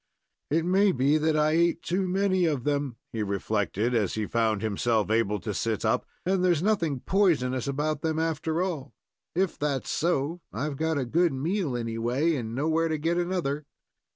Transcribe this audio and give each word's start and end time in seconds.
"It 0.49 0.65
may 0.65 0.91
be 0.91 1.19
that 1.19 1.37
I 1.37 1.51
ate 1.51 1.83
too 1.83 2.07
many 2.07 2.45
of 2.47 2.63
them," 2.63 2.95
he 3.13 3.21
reflected, 3.21 3.93
as 3.93 4.15
he 4.15 4.25
found 4.25 4.63
himself 4.63 5.11
able 5.11 5.39
to 5.41 5.53
sit 5.53 5.85
up, 5.85 6.07
"and 6.25 6.43
there's 6.43 6.63
nothing 6.63 7.01
poisonous 7.01 7.67
about 7.67 8.01
them, 8.01 8.17
after 8.17 8.63
all. 8.63 8.95
If 9.35 9.59
that's 9.59 9.91
so, 9.91 10.41
I've 10.51 10.77
got 10.77 10.97
a 10.97 11.05
good 11.05 11.33
meal, 11.33 11.77
anyway, 11.77 12.33
and 12.33 12.55
know 12.55 12.67
where 12.67 12.87
to 12.87 12.97
get 12.97 13.19
another." 13.19 13.67